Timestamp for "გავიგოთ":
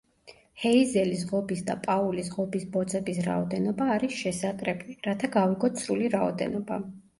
5.39-5.81